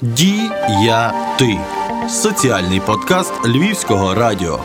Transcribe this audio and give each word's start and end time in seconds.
Діяти 0.00 1.58
соціальний 2.08 2.80
подкаст 2.80 3.32
Львівського 3.46 4.14
радіо. 4.14 4.60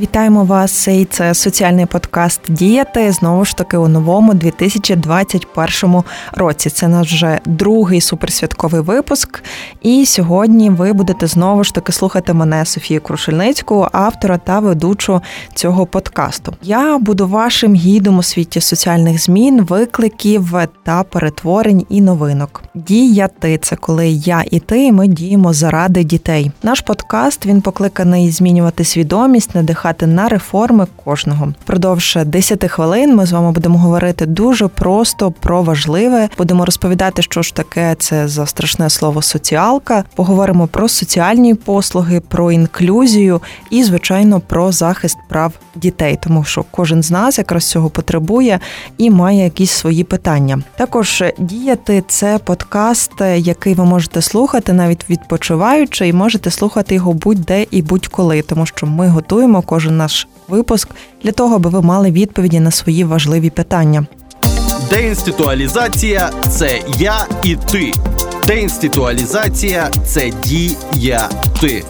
Вітаємо 0.00 0.44
вас, 0.44 0.88
і 0.88 1.04
це 1.04 1.34
соціальний 1.34 1.86
подкаст 1.86 2.40
Діяти 2.48 3.12
знову 3.12 3.44
ж 3.44 3.56
таки 3.56 3.76
у 3.76 3.88
новому 3.88 4.34
2021 4.34 6.02
році. 6.32 6.70
Це 6.70 6.88
наш 6.88 7.12
вже 7.12 7.40
другий 7.44 8.00
суперсвятковий 8.00 8.80
випуск. 8.80 9.42
І 9.82 10.06
сьогодні 10.06 10.70
ви 10.70 10.92
будете 10.92 11.26
знову 11.26 11.64
ж 11.64 11.74
таки 11.74 11.92
слухати 11.92 12.32
мене, 12.32 12.64
Софію 12.64 13.00
Крушельницьку, 13.00 13.88
автора 13.92 14.38
та 14.38 14.58
ведучу 14.58 15.20
цього 15.54 15.86
подкасту. 15.86 16.54
Я 16.62 16.98
буду 16.98 17.28
вашим 17.28 17.74
гідом 17.74 18.18
у 18.18 18.22
світі 18.22 18.60
соціальних 18.60 19.22
змін, 19.22 19.62
викликів 19.62 20.54
та 20.84 21.02
перетворень 21.02 21.86
і 21.88 22.00
новинок. 22.00 22.62
Діяти 22.74 23.58
це 23.58 23.76
коли 23.76 24.08
я 24.08 24.44
і 24.50 24.60
ти 24.60 24.92
ми 24.92 25.08
діємо 25.08 25.52
заради 25.52 26.04
дітей. 26.04 26.50
Наш 26.62 26.80
подкаст 26.80 27.46
він 27.46 27.60
покликаний 27.60 28.30
змінювати 28.30 28.84
свідомість, 28.84 29.54
надихати 29.54 29.87
надихати 29.88 30.06
на 30.06 30.28
реформи 30.28 30.86
кожного. 31.04 31.52
Продовж 31.64 32.18
10 32.26 32.70
хвилин 32.70 33.16
ми 33.16 33.26
з 33.26 33.32
вами 33.32 33.52
будемо 33.52 33.78
говорити 33.78 34.26
дуже 34.26 34.68
просто 34.68 35.30
про 35.30 35.62
важливе. 35.62 36.28
Будемо 36.38 36.64
розповідати, 36.64 37.22
що 37.22 37.42
ж 37.42 37.54
таке 37.54 37.96
це 37.98 38.28
за 38.28 38.46
страшне 38.46 38.90
слово 38.90 39.22
соціалка. 39.22 40.04
Поговоримо 40.14 40.66
про 40.66 40.88
соціальні 40.88 41.54
послуги, 41.54 42.20
про 42.20 42.52
інклюзію 42.52 43.40
і, 43.70 43.84
звичайно, 43.84 44.40
про 44.40 44.72
захист 44.72 45.16
прав 45.28 45.52
дітей, 45.74 46.18
тому 46.22 46.44
що 46.44 46.64
кожен 46.70 47.02
з 47.02 47.10
нас 47.10 47.38
якраз 47.38 47.64
цього 47.64 47.90
потребує 47.90 48.60
і 48.98 49.10
має 49.10 49.44
якісь 49.44 49.70
свої 49.70 50.04
питання. 50.04 50.62
Також 50.76 51.24
діяти 51.38 52.02
це 52.08 52.38
подкаст, 52.38 53.12
який 53.36 53.74
ви 53.74 53.84
можете 53.84 54.22
слухати 54.22 54.72
навіть 54.72 55.10
відпочиваючи, 55.10 56.08
і 56.08 56.12
можете 56.12 56.50
слухати 56.50 56.94
його 56.94 57.12
будь-де 57.12 57.66
і 57.70 57.82
будь-коли, 57.82 58.42
тому 58.42 58.66
що 58.66 58.86
ми 58.86 59.08
готуємо 59.08 59.62
кожен 59.62 59.77
наш 59.86 60.28
випуск 60.48 60.88
для 61.22 61.32
того, 61.32 61.56
аби 61.56 61.70
ви 61.70 61.82
мали 61.82 62.10
відповіді 62.10 62.60
на 62.60 62.70
свої 62.70 63.04
важливі 63.04 63.50
питання. 63.50 64.06
Деінституалізація 64.90 66.30
це 66.50 66.80
я 66.98 67.26
і 67.42 67.56
ти. 67.72 67.92
Деінституалізація 68.46 69.90
це 70.06 70.32
дія 70.42 71.28
ти. 71.60 71.84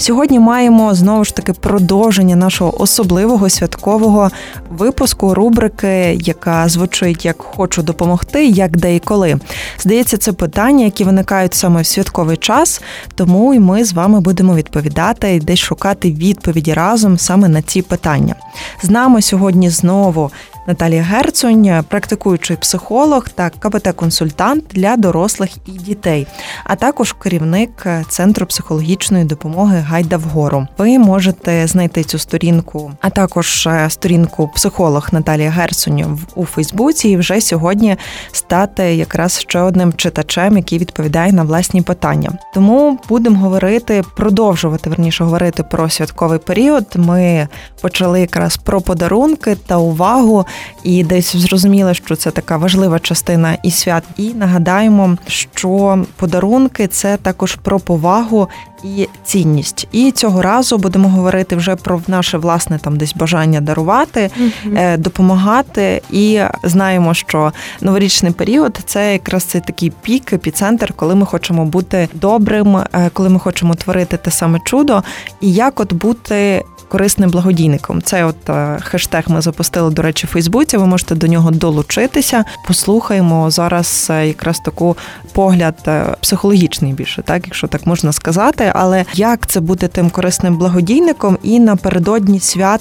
Сьогодні 0.00 0.40
маємо 0.40 0.94
знову 0.94 1.24
ж 1.24 1.34
таки 1.34 1.52
продовження 1.52 2.36
нашого 2.36 2.82
особливого 2.82 3.48
святкового 3.48 4.30
випуску 4.70 5.34
рубрики, 5.34 6.18
яка 6.20 6.68
звучить 6.68 7.24
як 7.24 7.42
хочу 7.42 7.82
допомогти, 7.82 8.46
як 8.46 8.76
де 8.76 8.96
і 8.96 8.98
коли. 8.98 9.38
Здається, 9.78 10.18
це 10.18 10.32
питання, 10.32 10.84
які 10.84 11.04
виникають 11.04 11.54
саме 11.54 11.82
в 11.82 11.86
святковий 11.86 12.36
час, 12.36 12.82
тому 13.14 13.54
і 13.54 13.60
ми 13.60 13.84
з 13.84 13.92
вами 13.92 14.20
будемо 14.20 14.54
відповідати 14.54 15.34
і 15.34 15.40
десь 15.40 15.58
шукати 15.58 16.12
відповіді 16.12 16.74
разом 16.74 17.18
саме 17.18 17.48
на 17.48 17.62
ці 17.62 17.82
питання. 17.82 18.34
З 18.82 18.90
нами 18.90 19.22
сьогодні 19.22 19.70
знову 19.70 20.30
Наталія 20.70 21.02
Герцонь, 21.02 21.82
практикуючий 21.88 22.56
психолог 22.56 23.28
та 23.28 23.50
КПТ-консультант 23.60 24.62
для 24.70 24.96
дорослих 24.96 25.50
і 25.66 25.70
дітей, 25.70 26.26
а 26.64 26.76
також 26.76 27.12
керівник 27.12 27.86
центру 28.08 28.46
психологічної 28.46 29.24
допомоги 29.24 29.78
Гайда 29.78 30.16
вгору. 30.16 30.66
Ви 30.78 30.98
можете 30.98 31.66
знайти 31.66 32.04
цю 32.04 32.18
сторінку, 32.18 32.92
а 33.00 33.10
також 33.10 33.66
е, 33.66 33.90
сторінку 33.90 34.48
психолог 34.54 35.08
Наталія 35.12 35.50
Герцонь 35.50 36.18
у 36.34 36.44
Фейсбуці. 36.44 37.08
І 37.08 37.16
вже 37.16 37.40
сьогодні 37.40 37.96
стати 38.32 38.94
якраз 38.94 39.40
ще 39.40 39.60
одним 39.60 39.92
читачем, 39.92 40.56
який 40.56 40.78
відповідає 40.78 41.32
на 41.32 41.42
власні 41.42 41.82
питання. 41.82 42.30
Тому 42.54 42.98
будемо 43.08 43.38
говорити, 43.38 44.02
продовжувати 44.16 44.90
верніше 44.90 45.24
говорити 45.24 45.62
про 45.62 45.90
святковий 45.90 46.38
період. 46.38 46.86
Ми 46.96 47.48
почали 47.82 48.20
якраз 48.20 48.56
про 48.56 48.80
подарунки 48.80 49.56
та 49.66 49.76
увагу 49.76 50.46
і 50.82 51.04
десь 51.04 51.36
зрозуміли, 51.36 51.94
що 51.94 52.16
це 52.16 52.30
така 52.30 52.56
важлива 52.56 52.98
частина 52.98 53.56
і 53.62 53.70
свят. 53.70 54.04
І 54.16 54.34
нагадаємо, 54.34 55.16
що 55.26 56.04
подарунки 56.16 56.86
це 56.86 57.16
також 57.16 57.54
про 57.54 57.80
повагу 57.80 58.48
і 58.84 59.08
цінність. 59.24 59.88
І 59.92 60.10
цього 60.10 60.42
разу 60.42 60.78
будемо 60.78 61.08
говорити 61.08 61.56
вже 61.56 61.76
про 61.76 62.02
наше 62.08 62.38
власне 62.38 62.78
там 62.78 62.96
десь 62.96 63.14
бажання 63.14 63.60
дарувати, 63.60 64.30
mm 64.40 64.98
допомагати. 64.98 66.02
І 66.10 66.40
знаємо, 66.62 67.14
що 67.14 67.52
новорічний 67.80 68.32
період 68.32 68.78
це 68.84 69.12
якраз 69.12 69.44
цей 69.44 69.60
такий 69.60 69.92
пік, 70.02 70.32
епіцентр, 70.32 70.92
коли 70.96 71.14
ми 71.14 71.26
хочемо 71.26 71.64
бути 71.64 72.08
добрим, 72.14 72.76
е, 72.76 73.10
коли 73.12 73.28
ми 73.28 73.38
хочемо 73.38 73.74
творити 73.74 74.16
те 74.16 74.30
саме 74.30 74.58
чудо, 74.64 75.02
і 75.40 75.52
як 75.52 75.80
от 75.80 75.92
бути 75.92 76.64
корисним 76.90 77.30
благодійником. 77.30 78.02
Це 78.02 78.24
от 78.24 78.50
е, 78.50 78.78
хештег 78.82 79.24
ми 79.28 79.40
запустили, 79.40 79.90
до 79.90 80.02
речі, 80.02 80.26
в 80.26 80.30
Фейсбуці. 80.30 80.76
Ви 80.76 80.86
можете 80.86 81.14
до 81.14 81.26
нього 81.26 81.50
долучитися. 81.50 82.44
Послухаємо 82.66 83.50
зараз 83.50 84.12
якраз 84.24 84.58
таку 84.58 84.96
погляд 85.32 85.90
психологічний 86.20 86.92
більше, 86.92 87.22
так 87.22 87.42
якщо 87.46 87.66
так 87.66 87.86
можна 87.86 88.12
сказати. 88.12 88.69
Але 88.74 89.04
як 89.14 89.46
це 89.46 89.60
бути 89.60 89.88
тим 89.88 90.10
корисним 90.10 90.56
благодійником 90.56 91.38
і 91.42 91.60
напередодні 91.60 92.40
свят 92.40 92.80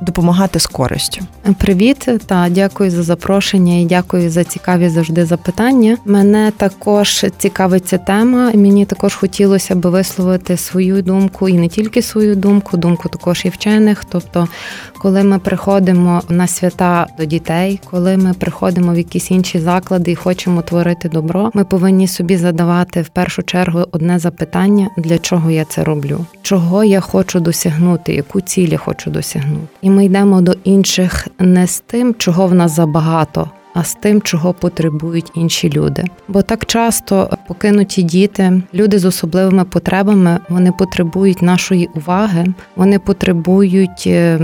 допомагати 0.00 0.60
з 0.60 0.66
користю? 0.66 1.20
Привіт, 1.58 2.08
та 2.26 2.48
дякую 2.50 2.90
за 2.90 3.02
запрошення 3.02 3.78
і 3.78 3.84
дякую 3.84 4.30
за 4.30 4.44
цікаві 4.44 4.88
завжди 4.88 5.26
запитання. 5.26 5.96
Мене 6.04 6.52
також 6.56 7.26
цікавить 7.38 7.86
ця 7.86 7.98
тема. 7.98 8.50
Мені 8.54 8.86
також 8.86 9.14
хотілося 9.14 9.74
би 9.74 9.90
висловити 9.90 10.56
свою 10.56 11.02
думку 11.02 11.48
і 11.48 11.52
не 11.52 11.68
тільки 11.68 12.02
свою 12.02 12.36
думку, 12.36 12.76
думку 12.76 13.08
також 13.08 13.44
і 13.44 13.48
вчених. 13.48 14.04
Тобто, 14.04 14.48
коли 15.02 15.22
ми 15.24 15.38
приходимо 15.38 16.22
на 16.28 16.46
свята 16.46 17.06
до 17.18 17.24
дітей, 17.24 17.80
коли 17.90 18.16
ми 18.16 18.34
приходимо 18.34 18.92
в 18.92 18.96
якісь 18.96 19.30
інші 19.30 19.58
заклади 19.58 20.10
і 20.10 20.14
хочемо 20.14 20.62
творити 20.62 21.08
добро, 21.08 21.50
ми 21.54 21.64
повинні 21.64 22.08
собі 22.08 22.36
задавати 22.36 23.02
в 23.02 23.08
першу 23.08 23.42
чергу 23.42 23.84
одне 23.92 24.18
запитання: 24.18 24.88
для 24.96 25.18
чого 25.18 25.50
я 25.50 25.64
це 25.64 25.84
роблю, 25.84 26.26
чого 26.42 26.84
я 26.84 27.00
хочу 27.00 27.40
досягнути, 27.40 28.14
яку 28.14 28.40
ціль 28.40 28.68
я 28.68 28.78
хочу 28.78 29.10
досягнути, 29.10 29.66
і 29.82 29.90
ми 29.90 30.04
йдемо 30.04 30.40
до 30.40 30.54
інших 30.64 31.28
не 31.38 31.66
з 31.66 31.80
тим, 31.80 32.14
чого 32.18 32.46
в 32.46 32.54
нас 32.54 32.76
забагато 32.76 33.50
а 33.74 33.84
з 33.84 33.94
тим, 33.94 34.22
чого 34.22 34.54
потребують 34.54 35.30
інші 35.34 35.70
люди. 35.70 36.04
Бо 36.28 36.42
так 36.42 36.66
часто 36.66 37.38
покинуті 37.48 38.02
діти, 38.02 38.62
люди 38.74 38.98
з 38.98 39.04
особливими 39.04 39.64
потребами, 39.64 40.38
вони 40.48 40.72
потребують 40.72 41.42
нашої 41.42 41.88
уваги, 41.94 42.46
вони 42.76 42.98
потребують 42.98 44.04
е, 44.06 44.40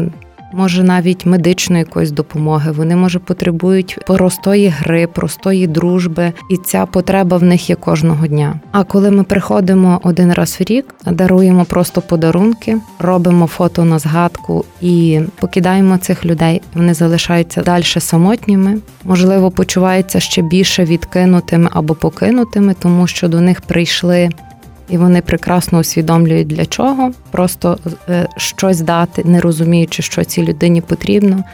може 0.53 0.83
навіть 0.85 1.27
медичної 1.27 1.81
якоїсь 1.81 2.11
допомоги. 2.11 2.71
Вони 2.71 2.97
може 2.97 3.19
потребують 3.19 3.99
простої 4.07 4.69
гри, 4.69 5.07
простої 5.07 5.67
дружби, 5.67 6.33
і 6.51 6.57
ця 6.57 6.87
потреба 6.87 7.37
в 7.37 7.43
них 7.43 7.71
є 7.71 7.77
кожного 7.77 8.27
дня. 8.27 8.61
А 8.73 8.85
коли 8.85 9.11
ми 9.11 9.25
приходимо 9.25 10.01
один 10.03 10.33
раз 10.33 10.61
в 10.61 10.63
рік, 10.63 10.95
даруємо 11.07 11.65
просто 11.65 12.01
подарунки, 12.01 12.77
робимо 12.99 13.47
фото 13.47 13.85
на 13.85 13.99
згадку 13.99 14.65
і 14.81 15.21
покидаємо 15.41 15.99
цих 15.99 16.25
людей. 16.25 16.63
Вони 16.75 16.95
залишаються 16.95 17.63
далі 17.63 17.85
самотніми, 17.85 18.79
можливо, 19.05 19.51
почуваються 19.51 20.21
ще 20.21 20.43
більше 20.43 20.85
відкинутими 20.85 21.71
або 21.73 21.95
покинутими, 21.95 22.75
тому 22.79 23.07
що 23.07 23.29
до 23.29 23.41
них 23.41 23.61
прийшли 23.61 24.31
і 24.89 24.99
вони 24.99 25.21
прекрасно 25.21 25.79
усвідомлюють 25.79 26.49
для 26.49 26.67
чого, 26.67 27.13
просто 27.31 27.79
е, 28.09 28.29
щось 28.37 28.81
дати, 28.81 29.25
не 29.25 29.41
розуміючи, 29.41 30.03
що 30.03 30.25
цій 30.25 30.43
людині 30.43 30.81
потрібно. 30.81 31.45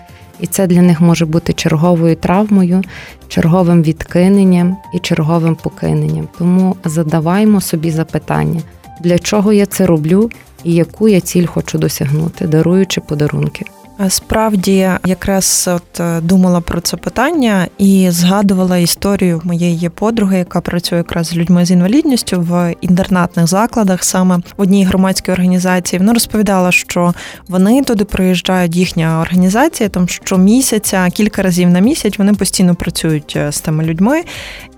І 0.41 0.47
це 0.47 0.67
для 0.67 0.83
них 0.83 1.01
може 1.01 1.27
бути 1.27 1.53
черговою 1.53 2.17
травмою, 2.17 2.83
черговим 3.29 3.83
відкиненням 3.83 4.77
і 4.95 4.99
черговим 4.99 5.55
покиненням. 5.55 6.29
Тому 6.39 6.77
задаваймо 6.85 7.61
собі 7.61 7.91
запитання, 7.91 8.61
для 9.01 9.19
чого 9.19 9.53
я 9.53 9.67
це 9.67 9.87
роблю 9.87 10.31
і 10.65 10.75
яку 10.75 11.09
я 11.09 11.21
ціль 11.21 11.47
хочу 11.47 11.79
досягнути, 11.79 12.47
даруючи 12.47 13.01
подарунки. 13.01 13.65
Справді, 14.09 14.91
якраз 15.07 15.71
от 15.75 16.01
е, 16.01 16.21
думала 16.21 16.61
про 16.61 16.81
це 16.81 16.97
питання 16.97 17.69
і 17.79 18.11
згадувала 18.11 18.79
історію 18.79 19.41
моєї 19.45 19.89
подруги, 19.89 20.39
яка 20.39 20.61
працює 20.61 20.99
якраз 20.99 21.27
з 21.27 21.37
людьми 21.37 21.65
з 21.65 21.71
інвалідністю 21.71 22.41
в 22.41 22.75
інтернатних 22.81 23.47
закладах, 23.47 24.05
саме 24.05 24.37
в 24.37 24.43
одній 24.57 24.85
громадській 24.85 25.33
організації. 25.33 26.01
Вона 26.01 26.13
розповідала, 26.13 26.73
що 26.73 27.15
вони 27.49 27.83
туди 27.83 28.05
приїжджають, 28.05 28.77
їхня 28.77 29.21
організація, 29.21 29.89
там 29.89 30.09
щомісяця, 30.09 31.09
кілька 31.11 31.43
разів 31.43 31.71
на 31.71 31.81
місяць 31.81 32.19
вони 32.19 32.35
постійно 32.35 32.75
працюють 32.75 33.33
е, 33.37 33.53
з 33.53 33.61
тими 33.61 33.85
людьми, 33.85 34.23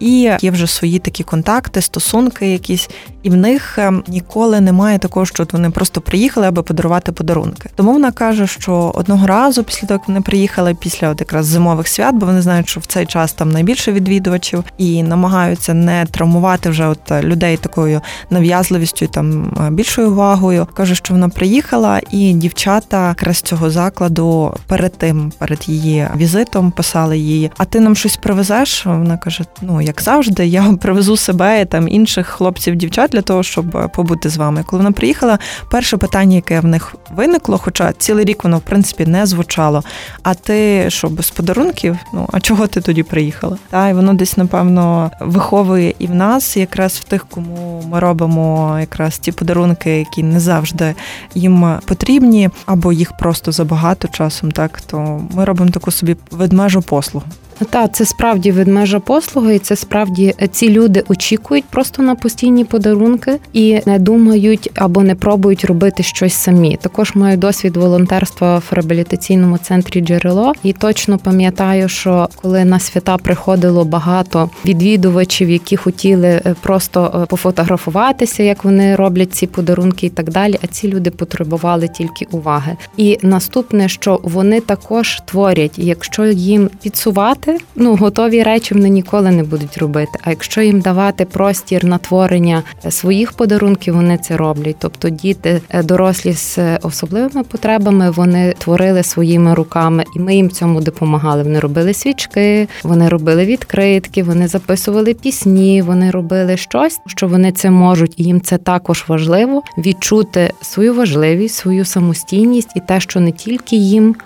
і 0.00 0.30
є 0.40 0.50
вже 0.50 0.66
свої 0.66 0.98
такі 0.98 1.24
контакти, 1.24 1.80
стосунки 1.80 2.52
якісь. 2.52 2.88
І 3.26 3.30
в 3.30 3.36
них 3.36 3.78
ем, 3.78 4.02
ніколи 4.08 4.60
немає 4.60 4.98
такого, 4.98 5.26
що 5.26 5.46
вони 5.52 5.70
просто 5.70 6.00
приїхали, 6.00 6.46
аби 6.46 6.62
подарувати 6.62 7.12
подарунки. 7.12 7.70
Тому 7.74 7.92
вона 7.92 8.12
каже, 8.12 8.46
що 8.46 8.92
одного 8.94 9.26
разу 9.26 9.64
після 9.64 9.88
того, 9.88 10.00
як 10.00 10.08
вони 10.08 10.20
приїхали, 10.20 10.74
після 10.74 11.08
от 11.08 11.20
якраз 11.20 11.46
зимових 11.46 11.88
свят, 11.88 12.14
бо 12.14 12.26
вони 12.26 12.42
знають, 12.42 12.68
що 12.68 12.80
в 12.80 12.86
цей 12.86 13.06
час 13.06 13.32
там 13.32 13.50
найбільше 13.50 13.92
відвідувачів 13.92 14.64
і 14.78 15.02
намагаються 15.02 15.74
не 15.74 16.06
травмувати 16.10 16.70
вже 16.70 16.86
от 16.86 17.12
людей 17.22 17.56
такою 17.56 18.00
нав'язливістю 18.30 19.06
там 19.06 19.52
більшою 19.70 20.10
увагою. 20.10 20.66
Каже, 20.74 20.94
що 20.94 21.14
вона 21.14 21.28
приїхала, 21.28 22.00
і 22.10 22.32
дівчата 22.32 23.08
якраз 23.08 23.40
цього 23.40 23.70
закладу 23.70 24.54
перед 24.66 24.98
тим, 24.98 25.32
перед 25.38 25.68
її 25.68 26.08
візитом, 26.16 26.70
писали 26.70 27.18
їй: 27.18 27.50
А 27.56 27.64
ти 27.64 27.80
нам 27.80 27.96
щось 27.96 28.16
привезеш? 28.16 28.86
Вона 28.86 29.16
каже: 29.16 29.44
Ну 29.62 29.80
як 29.80 30.02
завжди, 30.02 30.46
я 30.46 30.62
привезу 30.80 31.16
себе 31.16 31.60
і 31.60 31.64
там 31.64 31.88
інших 31.88 32.26
хлопців, 32.26 32.76
дівчат 32.76 33.14
для 33.16 33.22
того, 33.22 33.42
щоб 33.42 33.90
побути 33.94 34.28
з 34.28 34.36
вами. 34.36 34.64
Коли 34.66 34.82
вона 34.82 34.92
приїхала, 34.92 35.38
перше 35.70 35.96
питання, 35.96 36.34
яке 36.36 36.60
в 36.60 36.64
них 36.64 36.94
виникло, 37.16 37.58
хоча 37.58 37.92
цілий 37.92 38.24
рік 38.24 38.44
воно 38.44 38.58
в 38.58 38.60
принципі 38.60 39.06
не 39.06 39.26
звучало. 39.26 39.82
А 40.22 40.34
ти 40.34 40.84
що 40.90 41.08
без 41.08 41.30
подарунків? 41.30 41.96
Ну 42.12 42.28
а 42.32 42.40
чого 42.40 42.66
ти 42.66 42.80
тоді 42.80 43.02
приїхала? 43.02 43.56
Та 43.70 43.88
і 43.88 43.94
воно 43.94 44.14
десь 44.14 44.36
напевно 44.36 45.10
виховує 45.20 45.94
і 45.98 46.06
в 46.06 46.14
нас, 46.14 46.56
якраз 46.56 46.92
в 46.92 47.04
тих, 47.04 47.26
кому 47.30 47.82
ми 47.88 48.00
робимо 48.00 48.76
якраз 48.80 49.18
ті 49.18 49.32
подарунки, 49.32 49.98
які 49.98 50.22
не 50.22 50.40
завжди 50.40 50.94
їм 51.34 51.78
потрібні, 51.84 52.50
або 52.66 52.92
їх 52.92 53.16
просто 53.16 53.52
забагато 53.52 54.08
часом. 54.08 54.50
Так 54.52 54.80
то 54.80 55.20
ми 55.34 55.44
робимо 55.44 55.70
таку 55.70 55.90
собі 55.90 56.16
ведмежу 56.30 56.82
послугу. 56.82 57.26
Так, 57.70 57.94
це 57.94 58.04
справді 58.04 58.52
ведмежа 58.52 59.00
послуга, 59.00 59.52
і 59.52 59.58
це 59.58 59.76
справді 59.76 60.34
е, 60.42 60.48
ці 60.48 60.70
люди 60.70 61.04
очікують 61.08 61.64
просто 61.64 62.02
на 62.02 62.14
постійні 62.14 62.64
подарунки 62.64 63.38
і 63.52 63.80
не 63.86 63.98
думають 63.98 64.70
або 64.74 65.02
не 65.02 65.14
пробують 65.14 65.64
робити 65.64 66.02
щось 66.02 66.34
самі. 66.34 66.78
Також 66.82 67.14
маю 67.14 67.36
досвід 67.36 67.76
волонтерства 67.76 68.58
в 68.58 68.64
реабілітаційному 68.70 69.58
центрі 69.58 70.00
джерело, 70.00 70.52
і 70.62 70.72
точно 70.72 71.18
пам'ятаю, 71.18 71.88
що 71.88 72.28
коли 72.42 72.64
на 72.64 72.78
свята 72.78 73.16
приходило 73.16 73.84
багато 73.84 74.50
відвідувачів, 74.64 75.50
які 75.50 75.76
хотіли 75.76 76.28
е, 76.28 76.54
просто 76.60 77.20
е, 77.22 77.26
пофотографуватися, 77.26 78.42
як 78.42 78.64
вони 78.64 78.96
роблять 78.96 79.34
ці 79.34 79.46
подарунки, 79.46 80.06
і 80.06 80.10
так 80.10 80.30
далі. 80.30 80.58
А 80.64 80.66
ці 80.66 80.88
люди 80.88 81.10
потребували 81.10 81.88
тільки 81.88 82.26
уваги. 82.30 82.76
І 82.96 83.18
наступне, 83.22 83.88
що 83.88 84.20
вони 84.22 84.60
також 84.60 85.20
творять, 85.26 85.78
якщо 85.78 86.26
їм 86.26 86.70
підсувати 86.82 87.45
робити. 87.46 87.64
Ну, 87.76 87.96
готові 87.96 88.42
речі 88.42 88.74
вони 88.74 88.88
ніколи 88.88 89.30
не 89.30 89.42
будуть 89.42 89.78
робити. 89.78 90.18
А 90.22 90.30
якщо 90.30 90.62
їм 90.62 90.80
давати 90.80 91.24
простір 91.24 91.84
на 91.84 91.98
творення 91.98 92.62
своїх 92.88 93.32
подарунків, 93.32 93.94
вони 93.94 94.18
це 94.18 94.36
роблять. 94.36 94.76
Тобто 94.78 95.08
діти, 95.08 95.60
е, 95.68 95.82
дорослі 95.82 96.32
з 96.32 96.58
е, 96.58 96.78
особливими 96.82 97.42
потребами, 97.42 98.10
вони 98.10 98.54
творили 98.58 99.02
своїми 99.02 99.54
руками, 99.54 100.04
і 100.16 100.18
ми 100.18 100.34
їм 100.34 100.50
цьому 100.50 100.80
допомагали. 100.80 101.42
Вони 101.42 101.60
робили 101.60 101.94
свічки, 101.94 102.68
вони 102.82 103.08
робили 103.08 103.44
відкритки, 103.44 104.22
вони 104.22 104.48
записували 104.48 105.14
пісні, 105.14 105.82
вони 105.82 106.10
робили 106.10 106.56
щось, 106.56 107.00
що 107.06 107.28
вони 107.28 107.52
це 107.52 107.70
можуть, 107.70 108.14
і 108.16 108.24
їм 108.24 108.40
це 108.40 108.58
також 108.58 109.04
важливо 109.08 109.62
відчути 109.78 110.52
свою 110.62 110.94
важливість, 110.94 111.54
свою 111.54 111.84
самостійність 111.84 112.70
і 112.76 112.80
те, 112.80 113.00
що 113.00 113.20
не 113.20 113.32
тільки 113.32 113.76
їм. 113.76 114.16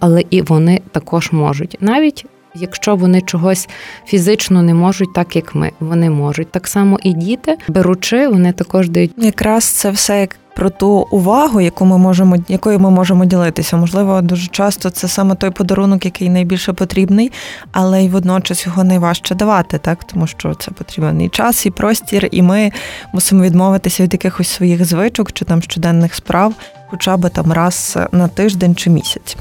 Але 0.00 0.24
і 0.30 0.42
вони 0.42 0.80
також 0.92 1.32
можуть 1.32 1.76
навіть 1.80 2.26
Якщо 2.60 2.96
вони 2.96 3.20
чогось 3.20 3.68
фізично 4.06 4.62
не 4.62 4.74
можуть, 4.74 5.14
так 5.14 5.36
як 5.36 5.54
ми, 5.54 5.72
вони 5.80 6.10
можуть. 6.10 6.50
Так 6.50 6.68
само 6.68 6.98
і 7.02 7.12
діти, 7.12 7.56
беручи, 7.68 8.28
вони 8.28 8.52
також 8.52 8.88
дають. 8.88 9.12
Якраз 9.16 9.64
це 9.64 9.90
все 9.90 10.20
як 10.20 10.36
про 10.58 10.70
ту 10.70 10.88
увагу, 11.10 11.60
яку 11.60 11.84
ми 11.84 11.98
можемо, 11.98 12.36
якою 12.48 12.78
ми 12.78 12.90
можемо 12.90 13.24
ділитися. 13.24 13.76
Можливо, 13.76 14.20
дуже 14.20 14.46
часто 14.46 14.90
це 14.90 15.08
саме 15.08 15.34
той 15.34 15.50
подарунок, 15.50 16.04
який 16.04 16.28
найбільше 16.28 16.72
потрібний, 16.72 17.32
але 17.72 18.04
й 18.04 18.08
водночас 18.08 18.66
його 18.66 18.84
найважче 18.84 19.34
давати, 19.34 19.78
так 19.78 20.04
тому 20.04 20.26
що 20.26 20.54
це 20.54 20.70
потрібен 20.70 21.20
і 21.20 21.28
час, 21.28 21.66
і 21.66 21.70
простір, 21.70 22.28
і 22.30 22.42
ми 22.42 22.72
мусимо 23.12 23.42
відмовитися 23.42 24.02
від 24.02 24.12
якихось 24.12 24.48
своїх 24.48 24.84
звичок 24.84 25.32
чи 25.32 25.44
там 25.44 25.62
щоденних 25.62 26.14
справ. 26.14 26.54
Хоча 26.90 27.16
б 27.16 27.28
там 27.28 27.52
раз 27.52 27.98
на 28.12 28.28
тиждень 28.28 28.74
чи 28.74 28.90
місяць. 28.90 29.36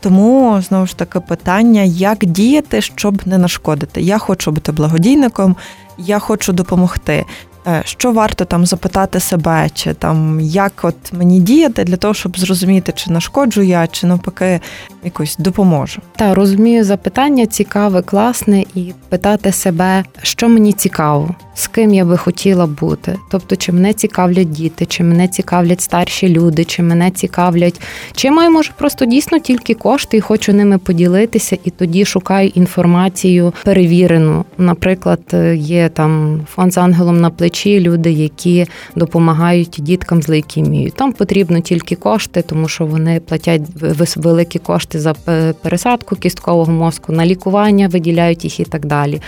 Тому 0.00 0.62
знову 0.68 0.86
ж 0.86 0.96
таки 0.96 1.20
питання, 1.20 1.82
як 1.82 2.24
діяти, 2.24 2.80
щоб 2.80 3.26
не 3.26 3.38
нашкодити. 3.38 4.00
Я 4.00 4.18
хочу 4.18 4.50
бути 4.50 4.72
благодійником, 4.72 5.56
я 5.98 6.18
хочу 6.18 6.52
допомогти. 6.52 7.24
Е, 7.66 7.82
що 7.84 8.12
варто 8.12 8.44
там 8.44 8.66
запитати 8.66 9.20
себе, 9.20 9.70
чи 9.74 9.94
там 9.94 10.40
як 10.40 10.72
от 10.82 11.12
мені 11.12 11.40
діяти 11.40 11.84
для 11.84 11.96
того, 11.96 12.14
щоб 12.14 12.38
зрозуміти, 12.38 12.92
чи 12.96 13.10
нашкоджу 13.10 13.62
я, 13.62 13.86
чи 13.86 14.06
навпаки 14.06 14.60
якось 15.04 15.36
допоможу? 15.36 16.00
Та 16.16 16.34
розумію 16.34 16.84
запитання 16.84 17.46
цікаве, 17.46 18.02
класне, 18.02 18.64
і 18.74 18.92
питати 19.08 19.52
себе, 19.52 20.04
що 20.22 20.48
мені 20.48 20.72
цікаво, 20.72 21.34
з 21.54 21.66
ким 21.66 21.94
я 21.94 22.04
би 22.04 22.16
хотіла 22.16 22.66
бути. 22.66 23.18
Тобто, 23.30 23.56
чи 23.56 23.72
мене 23.72 23.92
цікавлять 23.92 24.50
діти, 24.50 24.86
чи 24.86 25.04
мене 25.04 25.28
цікавлять 25.28 25.80
старші 25.80 26.28
люди, 26.28 26.64
чи 26.64 26.82
мене 26.82 27.10
цікавлять, 27.10 27.80
чи 28.14 28.30
маю 28.30 28.50
може 28.50 28.70
просто 28.78 29.04
дійсно 29.04 29.38
тільки 29.38 29.74
кошти 29.74 30.16
і 30.16 30.20
хочу 30.20 30.52
ними 30.52 30.78
поділитися, 30.78 31.58
і 31.64 31.70
тоді 31.70 32.04
шукаю 32.04 32.48
інформацію 32.48 33.52
перевірену. 33.64 34.44
Наприклад, 34.58 35.20
є 35.54 35.88
там 35.88 36.40
фонд 36.54 36.72
з 36.72 36.78
ангелом 36.78 37.20
на 37.20 37.30
плечі 37.30 37.51
глядачі, 37.52 37.80
люди, 37.80 38.12
які 38.12 38.66
допомагають 38.96 39.76
діткам 39.78 40.22
з 40.22 40.28
лейкемією. 40.28 40.90
Там 40.90 41.12
потрібно 41.12 41.60
тільки 41.60 41.96
кошти, 41.96 42.42
тому 42.42 42.68
що 42.68 42.86
вони 42.86 43.20
платять 43.20 43.62
великі 44.16 44.58
кошти 44.58 45.00
за 45.00 45.14
пересадку 45.62 46.16
кісткового 46.16 46.72
мозку, 46.72 47.12
на 47.12 47.26
лікування 47.26 47.88
виділяють 47.88 48.44
їх 48.44 48.60
і 48.60 48.64
так 48.64 48.86
далі. 48.86 49.20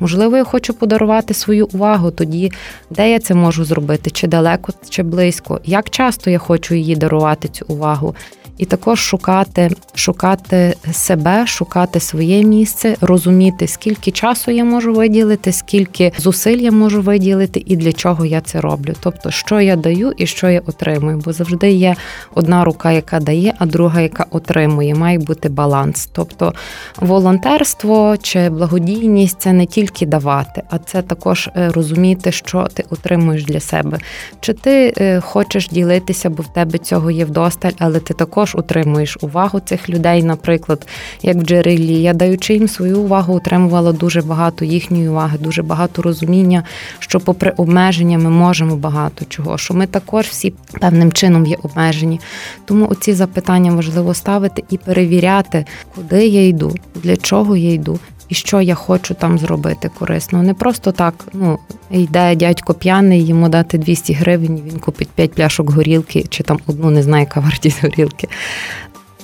Можливо, 0.00 0.36
я 0.36 0.44
хочу 0.44 0.74
подарувати 0.74 1.34
свою 1.34 1.68
увагу 1.72 2.10
тоді, 2.10 2.52
де 2.90 3.10
я 3.10 3.18
це 3.18 3.34
можу 3.34 3.64
зробити, 3.64 4.10
чи 4.10 4.26
далеко, 4.26 4.72
чи 4.88 5.02
близько, 5.02 5.60
як 5.64 5.90
часто 5.90 6.30
я 6.30 6.38
хочу 6.38 6.74
її 6.74 6.96
дарувати 6.96 7.48
цю 7.48 7.64
увагу 7.68 8.14
і 8.62 8.64
також 8.64 9.00
шукати, 9.00 9.70
шукати 9.94 10.76
себе, 10.92 11.46
шукати 11.46 12.00
своє 12.00 12.44
місце, 12.44 12.96
розуміти, 13.00 13.66
скільки 13.66 14.10
часу 14.10 14.50
я 14.50 14.64
можу 14.64 14.92
виділити, 14.92 15.52
скільки 15.52 16.12
зусиль 16.18 16.58
я 16.58 16.72
можу 16.72 17.02
виділити 17.02 17.62
і 17.66 17.76
для 17.76 17.92
чого 17.92 18.26
я 18.26 18.40
це 18.40 18.60
роблю. 18.60 18.94
Тобто, 19.00 19.30
що 19.30 19.60
я 19.60 19.76
даю 19.76 20.12
і 20.16 20.26
що 20.26 20.48
я 20.48 20.62
отримую. 20.66 21.22
Бо 21.24 21.32
завжди 21.32 21.70
є 21.70 21.94
одна 22.34 22.64
рука, 22.64 22.92
яка 22.92 23.20
дає, 23.20 23.54
а 23.58 23.66
друга, 23.66 24.00
яка 24.00 24.26
отримує. 24.30 24.94
Має 24.94 25.18
бути 25.18 25.48
баланс. 25.48 26.08
Тобто 26.12 26.54
волонтерство 27.00 28.16
чи 28.22 28.50
благодійність 28.50 29.40
це 29.40 29.52
не 29.52 29.66
тільки 29.66 30.06
давати, 30.06 30.62
а 30.70 30.78
це 30.78 31.02
також 31.02 31.50
е, 31.56 31.68
розуміти, 31.68 32.32
що 32.32 32.68
ти 32.74 32.84
отримуєш 32.90 33.44
для 33.44 33.60
себе. 33.60 33.98
Чи 34.40 34.52
ти 34.52 34.94
е, 34.98 35.20
хочеш 35.20 35.68
ділитися, 35.68 36.30
бо 36.30 36.42
в 36.42 36.52
тебе 36.52 36.78
цього 36.78 37.10
є 37.10 37.24
вдосталь, 37.24 37.72
але 37.78 38.00
ти 38.00 38.14
також 38.14 38.51
також 38.52 38.64
утримуєш 38.64 39.18
увагу 39.20 39.60
цих 39.60 39.88
людей, 39.88 40.22
наприклад, 40.22 40.86
як 41.22 41.36
в 41.36 41.42
джерелі. 41.42 42.02
Я 42.02 42.14
даючи 42.14 42.54
їм 42.54 42.68
свою 42.68 43.00
увагу, 43.00 43.34
отримувала 43.34 43.92
дуже 43.92 44.22
багато 44.22 44.64
їхньої 44.64 45.08
уваги, 45.08 45.38
дуже 45.38 45.62
багато 45.62 46.02
розуміння, 46.02 46.64
що, 46.98 47.20
попри 47.20 47.52
обмеження, 47.56 48.18
ми 48.18 48.30
можемо 48.30 48.76
багато 48.76 49.24
чого, 49.28 49.58
що 49.58 49.74
ми 49.74 49.86
також 49.86 50.26
всі 50.26 50.54
певним 50.80 51.12
чином 51.12 51.46
є 51.46 51.56
обмежені. 51.62 52.20
Тому 52.64 52.88
оці 52.88 53.12
запитання 53.12 53.72
важливо 53.72 54.14
ставити 54.14 54.62
і 54.70 54.78
перевіряти, 54.78 55.64
куди 55.94 56.26
я 56.26 56.46
йду, 56.46 56.74
для 57.02 57.16
чого 57.16 57.56
я 57.56 57.72
йду. 57.72 57.98
І 58.28 58.34
що 58.34 58.60
я 58.60 58.74
хочу 58.74 59.14
там 59.14 59.38
зробити 59.38 59.90
корисно. 59.98 60.42
Не 60.42 60.54
просто 60.54 60.92
так, 60.92 61.14
ну 61.32 61.58
йде 61.90 62.36
дядько 62.36 62.74
п'яний, 62.74 63.26
йому 63.26 63.48
дати 63.48 63.78
200 63.78 64.12
гривень, 64.12 64.62
він 64.66 64.78
купить 64.78 65.08
5 65.08 65.32
пляшок 65.32 65.70
горілки, 65.70 66.26
чи 66.28 66.42
там 66.42 66.58
одну 66.66 66.90
не 66.90 67.02
знаю, 67.02 67.20
яка 67.20 67.40
вартість 67.40 67.82
горілки. 67.82 68.28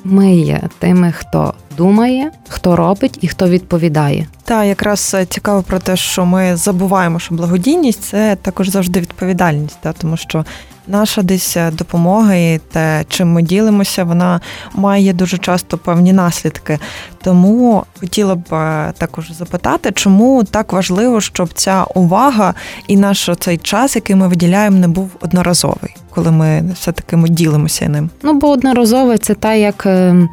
Ми 0.05 0.37
є 0.37 0.61
тими, 0.78 1.12
хто 1.12 1.55
думає, 1.76 2.31
хто 2.49 2.76
робить 2.76 3.19
і 3.21 3.28
хто 3.28 3.49
відповідає. 3.49 4.26
Та 4.45 4.64
якраз 4.64 5.14
е, 5.14 5.26
цікаво 5.26 5.62
про 5.62 5.78
те, 5.78 5.97
що 5.97 6.26
ми 6.26 6.57
забуваємо, 6.57 7.19
що 7.19 7.35
благодійність 7.35 8.02
це 8.02 8.37
також 8.43 8.69
завжди 8.69 9.00
відповідальність, 9.00 9.78
та 9.81 9.93
тому 9.93 10.17
що 10.17 10.45
наша 10.88 11.23
десь 11.23 11.57
е, 11.57 11.71
допомога 11.71 12.35
і 12.35 12.61
те, 12.73 13.04
чим 13.09 13.33
ми 13.33 13.42
ділимося, 13.42 14.04
вона 14.04 14.40
має 14.75 15.12
дуже 15.12 15.38
часто 15.38 15.78
певні 15.78 16.12
наслідки. 16.12 16.78
Тому 17.23 17.85
хотіла 18.00 18.35
б 18.35 18.54
е, 18.54 18.92
також 18.99 19.33
запитати, 19.33 19.92
чому 19.95 20.45
так 20.45 20.73
важливо, 20.73 21.21
щоб 21.21 21.52
ця 21.52 21.85
увага 21.95 22.54
і 22.88 22.97
наш 22.97 23.30
цей 23.40 23.59
час, 23.59 23.97
який 23.97 24.16
ми 24.16 24.28
виділяємо, 24.28 24.78
не 24.78 24.88
був 24.88 25.11
одноразовий, 25.21 25.97
коли 26.11 26.30
ми 26.30 26.64
все 26.75 26.92
таки 26.92 27.16
ми 27.16 27.28
ділимося 27.28 27.88
ним. 27.88 28.11
Ну 28.23 28.33
бо 28.33 28.49
одноразове 28.49 29.18
це 29.18 29.35
та 29.35 29.54
як 29.54 29.87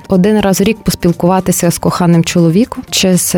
один 0.07 0.39
раз 0.41 0.61
в 0.61 0.63
рік 0.63 0.77
поспілкуватися 0.83 1.71
з 1.71 1.77
коханим 1.77 2.23
чоловіком 2.23 2.83
чи 2.89 3.17
з 3.17 3.35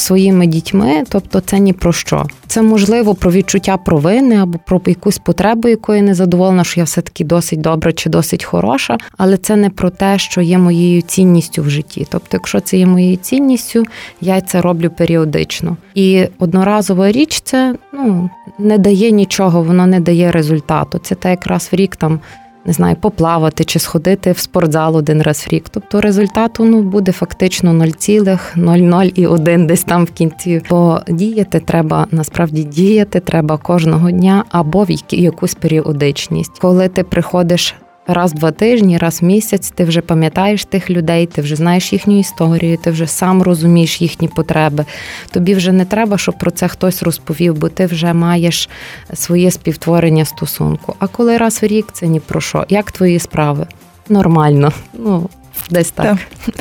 своїми 0.00 0.46
дітьми, 0.46 1.04
тобто 1.08 1.40
це 1.40 1.58
ні 1.58 1.72
про 1.72 1.92
що. 1.92 2.26
Це 2.46 2.62
можливо 2.62 3.14
про 3.14 3.32
відчуття 3.32 3.76
провини 3.76 4.36
або 4.36 4.58
про 4.66 4.80
якусь 4.86 5.18
потребу, 5.18 5.68
якої 5.68 6.02
не 6.02 6.14
задоволена, 6.14 6.64
що 6.64 6.80
я 6.80 6.84
все 6.84 7.00
таки 7.00 7.24
досить 7.24 7.60
добра 7.60 7.92
чи 7.92 8.10
досить 8.10 8.44
хороша, 8.44 8.98
але 9.16 9.36
це 9.36 9.56
не 9.56 9.70
про 9.70 9.90
те, 9.90 10.18
що 10.18 10.40
є 10.40 10.58
моєю 10.58 11.02
цінністю 11.02 11.62
в 11.62 11.70
житті. 11.70 12.06
Тобто, 12.10 12.28
якщо 12.32 12.60
це 12.60 12.76
є 12.76 12.86
моєю 12.86 13.16
цінністю, 13.16 13.84
я 14.20 14.40
це 14.40 14.60
роблю 14.60 14.90
періодично. 14.90 15.76
І 15.94 16.24
одноразова 16.38 17.12
річ 17.12 17.40
це 17.44 17.74
ну 17.92 18.30
не 18.58 18.78
дає 18.78 19.10
нічого, 19.10 19.62
воно 19.62 19.86
не 19.86 20.00
дає 20.00 20.32
результату. 20.32 20.98
Це 20.98 21.14
та 21.14 21.30
якраз 21.30 21.68
в 21.72 21.76
рік 21.76 21.96
там 21.96 22.20
не 22.66 22.72
знаю, 22.72 22.96
поплавати 22.96 23.64
чи 23.64 23.78
сходити 23.78 24.32
в 24.32 24.38
спортзал 24.38 24.96
один 24.96 25.22
раз 25.22 25.46
в 25.46 25.52
рік. 25.52 25.64
Тобто 25.70 26.00
результату 26.00 26.64
ну 26.64 26.82
буде 26.82 27.12
фактично 27.12 27.72
0,00 27.72 29.12
і 29.14 29.26
один 29.26 29.66
десь 29.66 29.84
там 29.84 30.04
в 30.04 30.10
кінці. 30.10 30.62
Бо 30.70 31.00
діяти 31.08 31.60
треба 31.60 32.06
насправді 32.10 32.64
діяти 32.64 33.20
треба 33.20 33.56
кожного 33.56 34.10
дня 34.10 34.44
або 34.50 34.84
в 34.84 34.88
якусь 35.10 35.54
періодичність, 35.54 36.58
коли 36.58 36.88
ти 36.88 37.02
приходиш 37.02 37.74
раз 38.08 38.32
в 38.32 38.34
два 38.34 38.50
тижні, 38.50 38.98
раз 38.98 39.22
в 39.22 39.24
місяць 39.24 39.72
ти 39.74 39.84
вже 39.84 40.00
пам'ятаєш 40.00 40.64
тих 40.64 40.90
людей, 40.90 41.26
ти 41.26 41.42
вже 41.42 41.56
знаєш 41.56 41.92
їхню 41.92 42.18
історію, 42.18 42.76
ти 42.76 42.90
вже 42.90 43.06
сам 43.06 43.42
розумієш 43.42 44.00
їхні 44.02 44.28
потреби. 44.28 44.84
Тобі 45.30 45.54
вже 45.54 45.72
не 45.72 45.84
треба, 45.84 46.18
щоб 46.18 46.38
про 46.38 46.50
це 46.50 46.68
хтось 46.68 47.02
розповів, 47.02 47.58
бо 47.58 47.68
ти 47.68 47.86
вже 47.86 48.12
маєш 48.12 48.68
своє 49.14 49.50
співтворення 49.50 50.24
стосунку. 50.24 50.94
А 50.98 51.06
коли 51.06 51.36
раз 51.36 51.62
в 51.62 51.66
рік 51.66 51.86
це 51.92 52.06
ні 52.06 52.20
про 52.20 52.40
що. 52.40 52.64
Як 52.68 52.92
твої 52.92 53.18
справи? 53.18 53.66
Нормально. 54.08 54.72
Ну, 54.94 55.28
Десь 55.70 55.90
так. 55.90 56.06
так. 56.06 56.54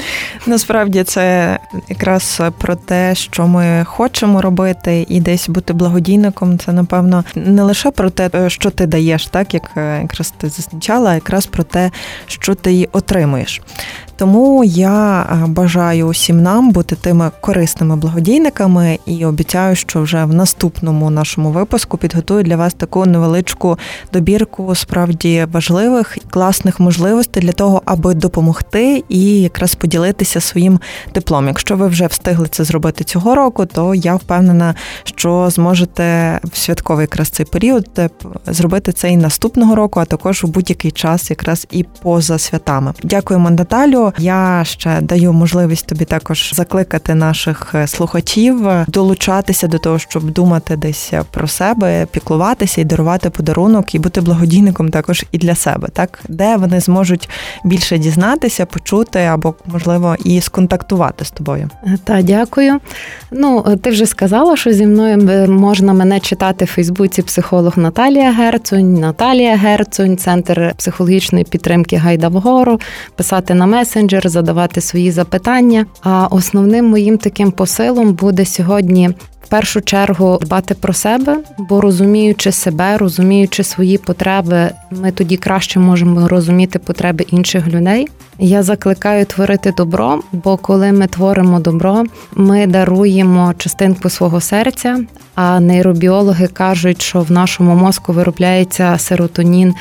Насправді 0.46 1.04
це 1.04 1.58
якраз 1.90 2.42
про 2.58 2.76
те, 2.76 3.16
що 3.16 3.48
ми 3.48 3.86
хочемо 3.86 4.42
робити, 4.42 5.06
і 5.10 5.20
десь 5.22 5.50
бути 5.50 5.74
благодійником. 5.74 6.60
Це 6.60 6.72
напевно 6.72 7.24
не 7.36 7.64
лише 7.64 7.92
про 7.92 8.10
те, 8.10 8.50
що 8.50 8.70
ти 8.70 8.86
даєш, 8.86 9.26
так 9.26 9.54
як 9.54 9.72
якраз 10.02 10.34
ти 10.38 10.50
зазначала, 10.50 11.12
а 11.12 11.14
якраз 11.14 11.46
про 11.46 11.64
те, 11.64 11.92
що 12.28 12.56
ти 12.56 12.90
отримуєш. 12.92 13.62
Тому 14.18 14.64
я 14.64 15.22
е, 15.22 15.48
бажаю 15.48 16.08
усім 16.08 16.42
нам 16.42 16.72
бути 16.72 16.96
тими 16.96 17.32
корисними 17.42 17.96
благодійниками 17.96 19.00
і 19.06 19.26
обіцяю, 19.26 19.76
що 19.76 20.02
вже 20.02 20.26
в 20.26 20.34
наступному 20.34 21.10
нашому 21.10 21.52
випуску 21.52 21.98
підготую 21.98 22.44
для 22.44 22.56
вас 22.56 22.74
таку 22.74 23.06
невеличку 23.06 23.78
добірку 24.14 24.76
справді 24.76 25.48
важливих 25.52 26.18
класних 26.30 26.80
можливостей 26.80 27.44
для 27.44 27.52
того, 27.52 27.82
аби 27.86 28.14
допомогти 28.14 29.04
і 29.10 29.42
якраз 29.42 29.76
поділитися 29.76 30.42
своїм 30.42 30.80
теплом. 31.12 31.48
Якщо 31.48 31.76
ви 31.76 31.88
вже 31.88 32.08
встигли 32.08 32.48
це 32.48 32.64
зробити 32.64 33.04
цього 33.04 33.36
року, 33.36 33.66
то 33.66 33.96
я 33.96 34.16
впевнена, 34.16 34.76
що 35.04 35.50
зможете 35.50 36.40
в 36.44 36.58
святковий 36.58 37.04
якраз 37.04 37.30
цей 37.30 37.46
період 37.46 37.88
е, 37.98 38.10
зробити 38.48 38.92
це 38.92 39.10
і 39.10 39.18
наступного 39.18 39.76
року, 39.76 40.00
а 40.00 40.06
також 40.06 40.44
у 40.44 40.48
будь-який 40.48 40.92
час, 40.92 41.30
якраз 41.30 41.68
і 41.72 41.86
поза 42.02 42.38
святами. 42.38 42.94
Дякуємо, 43.04 43.50
Наталю. 43.50 44.07
Я 44.18 44.64
ще 44.66 45.02
даю 45.02 45.34
можливість 45.34 45.88
тобі 45.88 46.06
також 46.06 46.54
закликати 46.54 47.16
наших 47.16 47.76
е, 47.76 47.88
слухачів 47.88 48.68
е, 48.68 48.86
долучатися 48.88 49.68
до 49.68 49.78
того, 49.80 50.00
щоб 50.00 50.32
думати 50.32 50.76
десь 50.76 51.14
про 51.32 51.48
себе, 51.48 52.08
піклуватися 52.12 52.82
і 52.82 52.84
дарувати 52.84 53.30
подарунок, 53.30 53.96
і 53.96 54.00
бути 54.00 54.22
благодійником 54.22 54.90
також 54.90 55.26
і 55.32 55.38
для 55.38 55.56
себе, 55.56 55.88
так 55.94 56.20
де 56.28 56.56
вони 56.58 56.80
зможуть 56.80 57.30
більше 57.64 57.98
дізнатися, 57.98 58.66
почути 58.66 59.20
або 59.20 59.56
можливо 59.66 60.16
і 60.24 60.42
сконтактувати 60.42 61.26
з 61.26 61.32
тобою. 61.32 61.70
Та 62.04 62.22
дякую. 62.22 62.80
Ну 63.32 63.78
ти 63.82 63.90
вже 63.90 64.06
сказала, 64.06 64.58
що 64.58 64.72
зі 64.72 64.86
мною 64.86 65.30
е, 65.30 65.48
можна 65.48 65.94
мене 65.94 66.20
читати 66.20 66.66
в 66.66 66.68
Фейсбуці 66.68 67.22
психолог 67.22 67.74
Наталія 67.78 68.32
Герцунь, 68.32 68.94
Наталія 68.94 69.56
Герцунь, 69.56 70.18
центр 70.18 70.74
психологічної 70.78 71.46
підтримки 71.46 71.96
Гайда 71.96 72.28
вгору, 72.28 72.80
писати 73.16 73.54
на 73.54 73.66
меседж 73.66 73.97
месенджер, 73.98 74.30
задавати 74.30 74.82
свої 74.82 75.12
запитання. 75.12 75.86
А 76.02 76.28
основним 76.28 76.86
моїм 76.86 77.18
таким 77.18 77.52
посилом 77.52 78.14
буде 78.14 78.46
сьогодні. 78.46 79.10
Першу 79.50 79.82
чергу 79.82 80.40
дбати 80.42 80.74
про 80.74 80.94
себе, 80.94 81.38
бо 81.58 81.82
розуміючи 81.82 82.52
себе, 82.52 82.98
розуміючи 82.98 83.64
свої 83.64 83.98
потреби, 83.98 84.70
ми 84.92 85.12
тоді 85.12 85.38
краще 85.38 85.80
можемо 85.80 86.28
розуміти 86.28 86.80
потреби 86.80 87.26
інших 87.28 87.68
людей. 87.68 88.08
Я 88.40 88.64
закликаю 88.64 89.26
творити 89.26 89.74
добро, 89.78 90.20
бо 90.32 90.58
коли 90.58 90.92
ми 90.92 91.08
творимо 91.08 91.60
добро, 91.60 92.04
ми 92.36 92.68
даруємо 92.68 93.54
частинку 93.58 94.10
свого 94.10 94.42
серця. 94.42 95.00
А 95.36 95.60
нейробіологи 95.60 96.48
кажуть, 96.48 97.02
що 97.02 97.22
в 97.22 97.32
нашому 97.32 97.76
мозку 97.76 98.14
виробляється 98.14 98.98
серотонін 98.98 99.74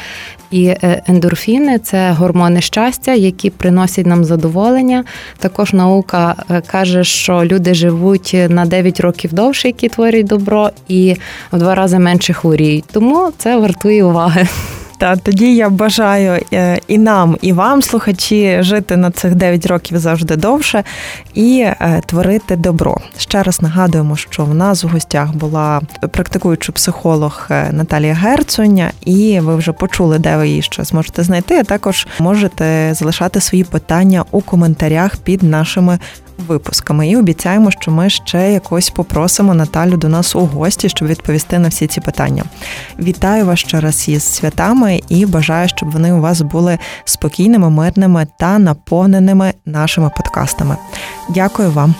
і 0.50 0.66
е, 0.66 1.02
ендорфіни 1.08 1.78
це 1.78 2.10
гормони 2.10 2.60
щастя, 2.60 3.14
які 3.14 3.50
приносять 3.50 4.06
нам 4.06 4.24
задоволення. 4.24 5.04
Також 5.38 5.72
наука 5.72 6.34
е, 6.50 6.62
каже, 6.66 7.04
що 7.04 7.44
люди 7.44 7.74
живуть 7.74 8.36
на 8.48 8.66
9 8.66 9.00
років 9.00 9.32
довше, 9.32 9.55
які 9.64 9.88
творять 9.88 10.26
добро, 10.26 10.70
і 10.88 11.16
в 11.52 11.58
два 11.58 11.74
рази 11.74 11.98
менше 11.98 12.32
хворіють. 12.32 12.84
Тому 12.92 13.32
це 13.38 13.56
вартує 13.56 14.04
уваги. 14.04 14.46
Та 14.98 15.16
тоді 15.16 15.56
я 15.56 15.70
бажаю 15.70 16.40
е, 16.52 16.78
і 16.88 16.98
нам, 16.98 17.36
і 17.40 17.52
вам, 17.52 17.82
слухачі, 17.82 18.58
жити 18.60 18.96
на 18.96 19.10
цих 19.10 19.34
9 19.34 19.66
років 19.66 19.98
завжди 19.98 20.36
довше 20.36 20.84
і 21.34 21.60
е, 21.60 22.02
творити 22.06 22.56
добро. 22.56 23.00
Ще 23.18 23.42
раз 23.42 23.62
нагадуємо, 23.62 24.16
що 24.16 24.44
в 24.44 24.54
нас 24.54 24.84
у 24.84 24.88
гостях 24.88 25.34
була 25.34 25.80
практикуючий 26.10 26.74
психолог 26.74 27.46
е, 27.50 27.72
Наталія 27.72 28.14
Герцоня, 28.14 28.90
і 29.04 29.40
ви 29.40 29.56
вже 29.56 29.72
почули, 29.72 30.18
де 30.18 30.36
ви 30.36 30.48
її 30.48 30.62
ще 30.62 30.84
зможете 30.84 31.22
знайти. 31.22 31.54
а 31.54 31.64
Також 31.64 32.06
можете 32.18 32.94
залишати 32.94 33.40
свої 33.40 33.64
питання 33.64 34.24
у 34.30 34.40
коментарях 34.40 35.16
під 35.16 35.42
нашими 35.42 35.98
випусками. 36.38 37.08
І 37.08 37.16
обіцяємо, 37.16 37.70
що 37.70 37.90
ми 37.90 38.10
ще 38.10 38.52
якось 38.52 38.90
попросимо 38.90 39.54
Наталю 39.54 39.96
до 39.96 40.08
нас 40.08 40.36
у 40.36 40.40
гості, 40.40 40.88
щоб 40.88 41.08
відповісти 41.08 41.58
на 41.58 41.68
всі 41.68 41.86
ці 41.86 42.00
питання. 42.00 42.44
Вітаю 42.98 43.46
вас 43.46 43.58
ще 43.58 43.80
раз 43.80 44.08
із 44.08 44.22
святами 44.22 45.00
і 45.08 45.26
бажаю, 45.26 45.68
щоб 45.68 45.90
вони 45.90 46.12
у 46.12 46.20
вас 46.20 46.40
були 46.40 46.78
спокійними, 47.04 47.70
мирними 47.70 48.26
та 48.38 48.58
наповненими 48.58 49.54
нашими 49.66 50.10
подкастами. 50.16 50.76
Дякую 51.28 51.70
вам. 51.70 51.94